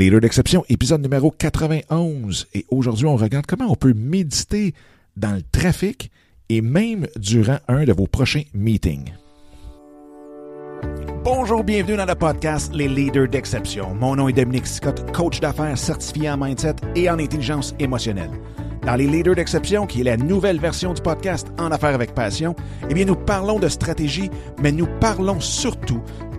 [0.00, 2.46] Leader d'exception, épisode numéro 91.
[2.54, 4.72] Et aujourd'hui, on regarde comment on peut méditer
[5.18, 6.10] dans le trafic
[6.48, 9.12] et même durant un de vos prochains meetings.
[11.22, 13.94] Bonjour, bienvenue dans le podcast Les Leaders d'exception.
[13.94, 18.30] Mon nom est Dominique Scott, coach d'affaires certifié en mindset et en intelligence émotionnelle.
[18.86, 22.56] Dans les Leaders d'exception, qui est la nouvelle version du podcast En affaires avec passion,
[22.88, 24.30] eh bien, nous parlons de stratégie,
[24.62, 26.00] mais nous parlons surtout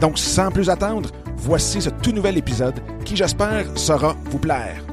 [0.00, 4.84] Donc, sans plus attendre, voici ce tout nouvel épisode qui, j'espère, saura vous plaire.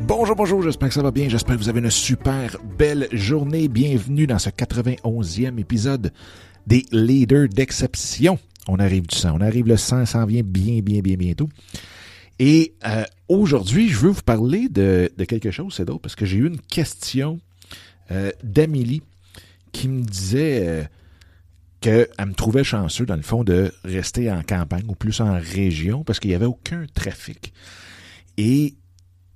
[0.00, 3.68] Bonjour, bonjour, j'espère que ça va bien, j'espère que vous avez une super belle journée.
[3.68, 6.10] Bienvenue dans ce 91e épisode
[6.66, 8.38] des Leaders d'exception.
[8.66, 11.50] On arrive du sang, on arrive le sang, ça en vient bien, bien, bien bientôt.
[12.38, 16.38] Et euh, aujourd'hui, je veux vous parler de, quelque chose, c'est drôle, parce que j'ai
[16.38, 17.40] eu une question
[18.10, 19.02] euh, d'Amélie
[19.72, 20.66] qui me disait...
[20.66, 20.84] Euh,
[21.80, 26.04] qu'elle me trouvait chanceux, dans le fond, de rester en campagne ou plus en région
[26.04, 27.52] parce qu'il n'y avait aucun trafic.
[28.36, 28.76] Et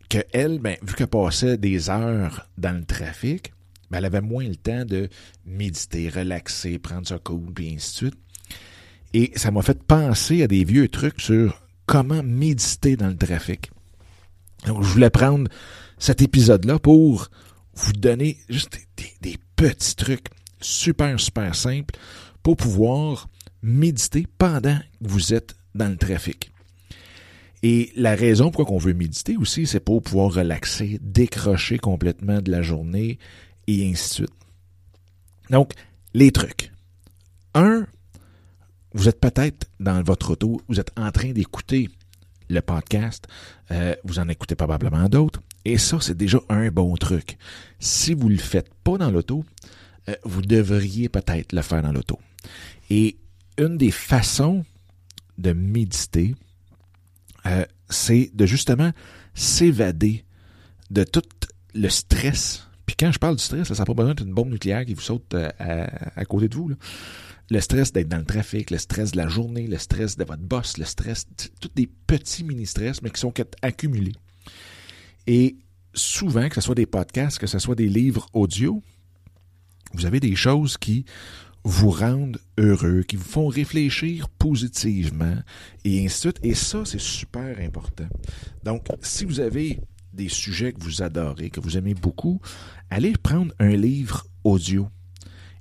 [0.09, 3.53] qu'elle, ben, vu qu'elle passait des heures dans le trafic,
[3.91, 5.09] ben, elle avait moins le temps de
[5.47, 8.19] méditer, relaxer, prendre sa cool, et ainsi de suite.
[9.15, 13.71] Et ça m'a fait penser à des vieux trucs sur comment méditer dans le trafic.
[14.67, 15.51] Donc, je voulais prendre
[15.99, 17.29] cet épisode-là pour
[17.75, 18.79] vous donner juste
[19.21, 20.29] des petits trucs
[20.61, 21.95] super, super simples
[22.43, 23.29] pour pouvoir
[23.63, 26.53] méditer pendant que vous êtes dans le trafic.
[27.63, 32.51] Et la raison pourquoi on veut méditer aussi, c'est pour pouvoir relaxer, décrocher complètement de
[32.51, 33.19] la journée
[33.69, 34.37] et ainsi de suite.
[35.51, 35.73] Donc,
[36.13, 36.73] les trucs.
[37.55, 37.87] Un,
[38.95, 41.89] vous êtes peut-être dans votre auto, vous êtes en train d'écouter
[42.49, 43.29] le podcast,
[43.71, 47.39] euh, vous en écoutez probablement d'autres, et ça, c'est déjà un bon truc.
[47.79, 49.45] Si vous ne le faites pas dans l'auto,
[50.09, 52.19] euh, vous devriez peut-être le faire dans l'auto.
[52.91, 53.17] Et
[53.59, 54.65] une des façons
[55.39, 56.35] de méditer,
[57.47, 58.93] euh, c'est de justement
[59.35, 60.25] s'évader
[60.91, 61.23] de tout
[61.75, 62.67] le stress.
[62.87, 65.01] Puis quand je parle du stress, ça n'a pas besoin d'une bombe nucléaire qui vous
[65.01, 66.73] saute euh, à, côté de vous.
[67.51, 70.43] Le stress d'être dans le trafic, le stress de la journée, le stress de votre
[70.43, 71.27] boss, le stress,
[71.61, 73.33] tous des petits mini-stress, mais qui sont
[73.63, 74.15] accumulés.
[75.27, 75.57] Et
[75.95, 78.83] souvent, que ce soit des podcasts, que ce soit des livres audio,
[79.95, 81.05] vous avez des choses qui
[81.65, 85.37] vous rendent heureux, qui vous font réfléchir positivement,
[85.85, 86.41] et ainsi de suite.
[86.43, 88.09] Et ça, c'est super important.
[88.65, 89.81] Donc, si vous avez
[90.13, 92.41] des sujets que vous adorez, que vous aimez beaucoup,
[92.91, 94.89] allez prendre un livre audio.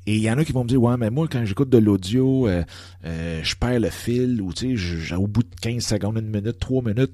[0.08, 1.78] Et il y en a qui vont me dire, ouais, mais moi, quand j'écoute de
[1.78, 2.64] l'audio, euh,
[3.06, 6.58] euh, je perds le fil, ou tu sais, au bout de 15 secondes, une minute,
[6.60, 7.14] trois minutes,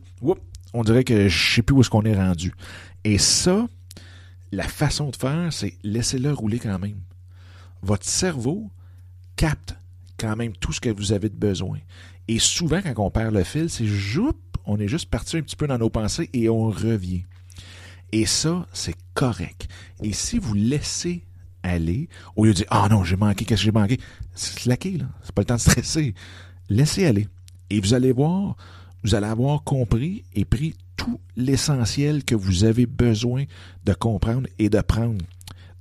[0.74, 2.54] on dirait que je sais plus où est-ce qu'on est rendu.
[3.04, 3.68] Et ça,
[4.54, 7.00] la façon de faire, c'est laissez-le rouler quand même.
[7.88, 8.70] Votre cerveau
[9.38, 9.78] capte
[10.18, 11.80] quand même tout ce que vous avez de besoin.
[12.28, 15.56] Et souvent, quand on perd le fil, c'est joup, on est juste parti un petit
[15.56, 17.24] peu dans nos pensées et on revient.
[18.12, 19.70] Et ça, c'est correct.
[20.04, 21.24] Et si vous laissez
[21.64, 24.02] aller, au lieu de dire Ah non, j'ai manqué, qu'est-ce que j'ai manqué?
[24.36, 25.06] C'est slacké, là.
[25.24, 26.14] C'est pas le temps de stresser.
[26.68, 27.30] Laissez aller.
[27.70, 28.58] Et vous allez voir,
[29.06, 33.46] vous allez avoir compris et pris tout l'essentiel que vous avez besoin
[33.86, 35.24] de comprendre et de prendre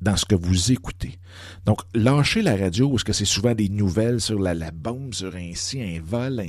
[0.01, 1.19] dans ce que vous écoutez.
[1.65, 5.53] Donc, lâchez la radio, parce que c'est souvent des nouvelles sur la, bombe, sur un
[5.55, 6.43] si, un vol,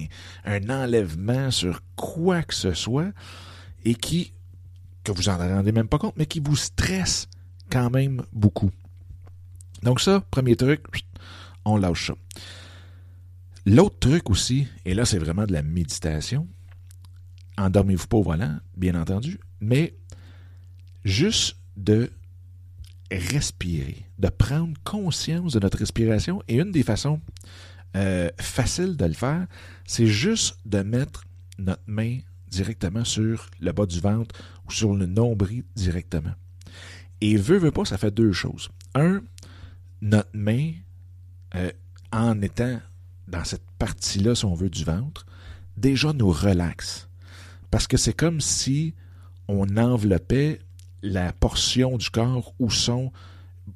[0.46, 3.12] un, enlèvement, sur quoi que ce soit,
[3.86, 4.34] et qui,
[5.04, 7.28] que vous en rendez même pas compte, mais qui vous stresse
[7.70, 8.72] quand même beaucoup.
[9.84, 10.82] Donc ça, premier truc,
[11.66, 12.14] on lâche ça.
[13.66, 16.48] L'autre truc aussi, et là c'est vraiment de la méditation,
[17.58, 19.98] endormez-vous pas au volant, bien entendu, mais
[21.04, 22.12] juste de
[23.12, 26.42] respirer, de prendre conscience de notre respiration.
[26.48, 27.22] Et une des façons
[27.96, 29.48] euh, faciles de le faire,
[29.86, 31.24] c'est juste de mettre
[31.58, 32.20] notre main
[32.50, 34.36] directement sur le bas du ventre
[34.68, 36.34] ou sur le nombril directement.
[37.22, 38.70] Et veut, veut pas, ça fait deux choses.
[38.94, 39.22] Un,
[40.02, 40.74] notre main,
[41.56, 41.72] euh,
[42.12, 42.80] en étant
[43.28, 45.26] dans cette partie-là, si on veut, du ventre,
[45.76, 47.10] déjà nous relaxe.
[47.72, 48.94] Parce que c'est comme si
[49.48, 50.60] on enveloppait
[51.02, 53.12] la portion du corps où sont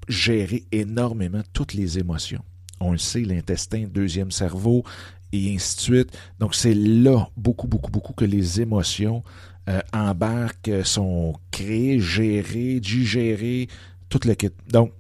[0.08, 2.44] gérées énormément toutes les émotions.
[2.80, 4.84] On le sait, l'intestin, deuxième cerveau,
[5.32, 6.18] et ainsi de suite.
[6.40, 9.24] Donc, c'est là, beaucoup, beaucoup, beaucoup, que les émotions
[9.70, 13.68] euh, embarquent, sont créées, gérées, digérées,
[14.10, 14.50] tout le kit.
[14.70, 14.92] Donc,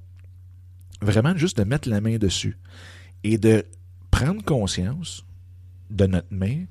[1.01, 2.57] vraiment, juste de mettre la main dessus
[3.23, 3.65] et de
[4.11, 5.25] prendre conscience
[5.89, 6.65] de notre main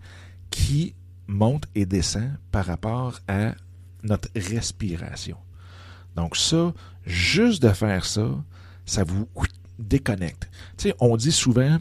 [0.51, 0.95] qui
[1.27, 3.55] monte et descend par rapport à
[4.03, 5.37] notre respiration.
[6.17, 6.73] Donc ça,
[7.07, 8.29] juste de faire ça,
[8.85, 9.29] ça vous
[9.79, 10.51] déconnecte.
[10.77, 11.79] Tu sais, on dit souvent,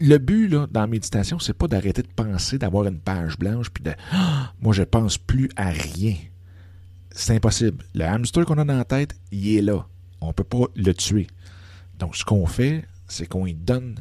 [0.00, 3.70] le but là, dans la méditation, c'est pas d'arrêter de penser, d'avoir une page blanche,
[3.70, 6.16] puis de ah, moi je pense plus à rien.
[7.10, 7.84] C'est impossible.
[7.94, 9.86] Le hamster qu'on a dans la tête, il est là.
[10.20, 11.26] On peut pas le tuer.
[11.98, 13.96] Donc ce qu'on fait, c'est qu'on lui donne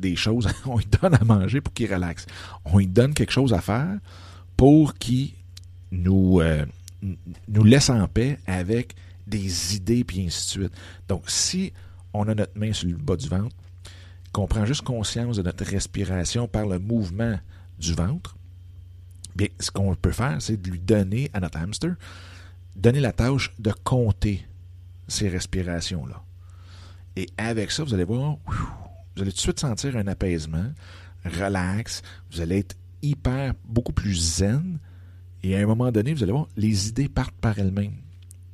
[0.00, 2.26] des choses, on lui donne à manger pour qu'il relaxe.
[2.64, 3.98] On lui donne quelque chose à faire
[4.56, 5.32] pour qu'il
[5.90, 6.64] nous, euh,
[7.48, 8.94] nous laisse en paix avec
[9.26, 10.72] des idées, puis ainsi de suite.
[11.08, 11.72] Donc, si
[12.12, 13.54] on a notre main sur le bas du ventre,
[14.32, 17.38] qu'on prend juste conscience de notre respiration par le mouvement
[17.78, 18.36] du ventre,
[19.34, 21.94] bien, ce qu'on peut faire, c'est de lui donner à notre hamster,
[22.74, 24.46] donner la tâche de compter
[25.08, 26.22] ces respirations-là.
[27.16, 30.70] Et avec ça, vous allez voir, vous allez tout de suite sentir un apaisement,
[31.24, 34.78] relax, vous allez être hyper, beaucoup plus zen,
[35.46, 37.94] et à un moment donné, vous allez voir, les idées partent par elles-mêmes.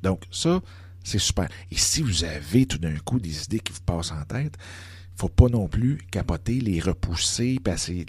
[0.03, 0.61] Donc, ça,
[1.03, 1.49] c'est super.
[1.71, 5.15] Et si vous avez tout d'un coup des idées qui vous passent en tête, il
[5.15, 8.05] ne faut pas non plus capoter, les repousser, puis essayer,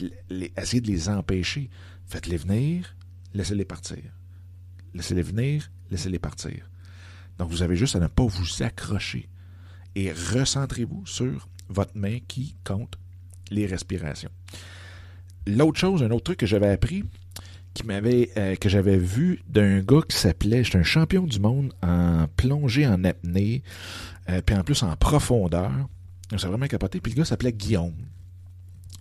[0.59, 1.71] essayer de les empêcher.
[2.07, 2.95] Faites-les venir,
[3.33, 4.03] laissez-les partir.
[4.93, 6.69] Laissez-les venir, laissez-les partir.
[7.39, 9.31] Donc, vous avez juste à ne pas vous accrocher.
[9.95, 12.99] Et recentrez-vous sur votre main qui compte
[13.51, 14.31] les respirations.
[15.47, 17.05] L'autre chose, un autre truc que j'avais appris,
[17.75, 21.73] qui m'avait euh, que j'avais vu d'un gars qui s'appelait, j'étais un champion du monde
[21.83, 23.63] en plongée en apnée,
[24.31, 25.73] euh, puis en plus en profondeur.
[26.31, 27.01] C'est vraiment capoté.
[27.01, 27.95] Puis le gars s'appelait Guillaume.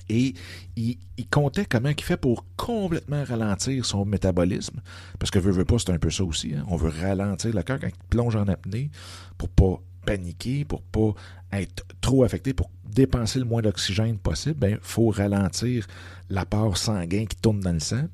[0.09, 0.33] Et
[0.75, 0.97] il,
[1.31, 4.81] comptait comment il fait pour complètement ralentir son métabolisme.
[5.17, 6.53] Parce que veut, veut pas, c'est un peu ça aussi.
[6.53, 6.65] Hein.
[6.67, 8.91] On veut ralentir le cœur quand il plonge en apnée
[9.37, 11.13] pour pas paniquer, pour pas
[11.53, 15.87] être trop affecté, pour dépenser le moins d'oxygène possible, il ben, faut ralentir
[16.29, 18.07] l'apport sanguin qui tourne dans le sang,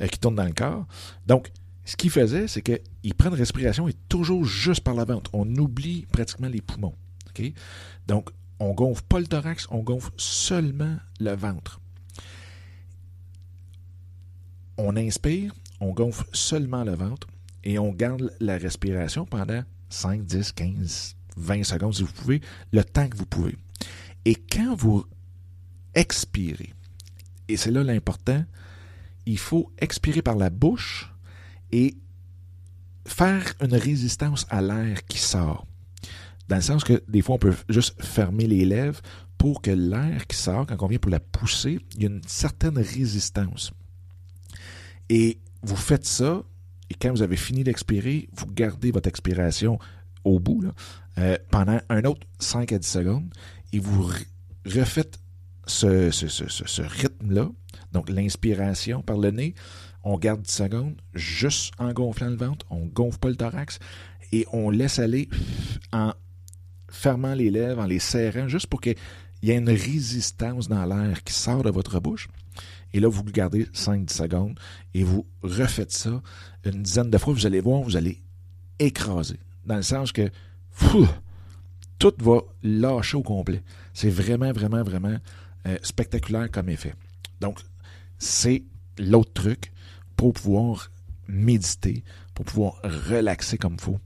[0.00, 0.86] euh, qui tourne dans le corps.
[1.26, 1.50] Donc,
[1.84, 5.30] ce qu'il faisait, c'est qu'il prend une respiration et toujours juste par la ventre.
[5.32, 6.94] On oublie pratiquement les poumons.
[8.06, 11.80] Donc, on gonfle pas le thorax, on gonfle seulement le ventre.
[14.78, 17.28] On inspire, on gonfle seulement le ventre
[17.64, 22.40] et on garde la respiration pendant 5, 10, 15, 20 secondes si vous pouvez,
[22.72, 23.56] le temps que vous pouvez.
[24.24, 25.06] Et quand vous
[25.94, 26.74] expirez,
[27.48, 28.44] et c'est là l'important,
[29.26, 31.12] il faut expirer par la bouche
[31.72, 31.96] et
[33.04, 35.66] faire une résistance à l'air qui sort.
[36.48, 39.00] Dans le sens que des fois, on peut juste fermer les lèvres
[39.36, 42.22] pour que l'air qui sort, quand on vient pour la pousser, il y a une
[42.26, 43.72] certaine résistance.
[45.08, 46.42] Et vous faites ça,
[46.88, 49.78] et quand vous avez fini d'expirer, vous gardez votre expiration
[50.24, 50.64] au bout,
[51.18, 53.34] euh, pendant un autre 5 à 10 secondes,
[53.72, 54.08] et vous
[54.64, 55.18] refaites
[55.66, 57.50] ce, ce, rythme-là,
[57.92, 59.54] donc l'inspiration par le nez,
[60.04, 63.78] on garde 10 secondes, juste en gonflant le ventre, on gonfle pas le thorax,
[64.32, 65.28] et on laisse aller
[65.92, 66.12] en
[66.88, 68.96] fermant les lèvres, en les serrant, juste pour qu'il
[69.42, 72.28] y ait une résistance dans l'air qui sort de votre bouche.
[72.92, 74.60] Et là, vous gardez 5-10 secondes
[74.94, 76.22] et vous refaites ça
[76.64, 77.34] une dizaine de fois.
[77.34, 78.22] Vous allez voir, vous allez
[78.78, 80.30] écraser dans le sens que
[81.98, 83.62] tout va lâcher au complet.
[83.92, 85.16] C'est vraiment, vraiment, vraiment
[85.66, 86.94] euh, spectaculaire comme effet.
[87.40, 87.60] Donc,
[88.18, 88.64] c'est
[88.98, 89.72] l'autre truc
[90.16, 90.90] pour pouvoir
[91.28, 92.04] méditer,
[92.34, 94.00] pour pouvoir relaxer comme il faut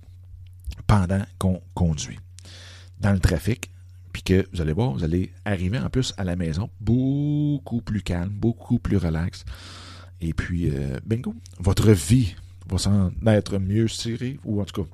[0.86, 2.18] pendant qu'on conduit.
[2.98, 3.70] Dans le trafic,
[4.12, 8.02] puis que vous allez voir, vous allez arriver en plus à la maison beaucoup plus
[8.02, 9.44] calme, beaucoup plus relax.
[10.20, 12.34] Et puis, euh, bingo, votre vie
[12.68, 14.90] va s'en être mieux tirée, ou en tout cas,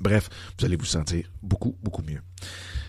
[0.00, 2.20] Bref, vous allez vous sentir beaucoup, beaucoup mieux.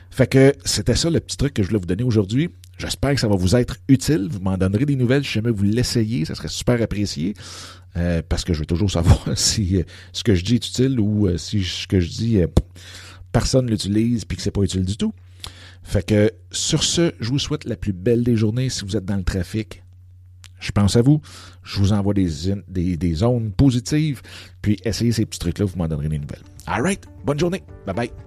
[0.09, 2.49] Fait que c'était ça le petit truc que je voulais vous donner aujourd'hui.
[2.77, 4.27] J'espère que ça va vous être utile.
[4.29, 6.25] Vous m'en donnerez des nouvelles si jamais vous l'essayez.
[6.25, 7.33] Ça serait super apprécié.
[7.95, 9.83] Euh, parce que je veux toujours savoir si euh,
[10.13, 12.39] ce que je dis est utile ou euh, si ce que je dis,
[13.31, 15.13] personne l'utilise puis que c'est pas utile du tout.
[15.83, 19.05] Fait que sur ce, je vous souhaite la plus belle des journées si vous êtes
[19.05, 19.83] dans le trafic.
[20.59, 21.21] Je pense à vous.
[21.63, 22.29] Je vous envoie des,
[22.67, 24.21] des, des zones positives.
[24.61, 26.43] Puis essayez ces petits trucs-là, vous m'en donnerez des nouvelles.
[26.65, 27.05] All right.
[27.25, 27.63] Bonne journée.
[27.85, 28.26] Bye bye.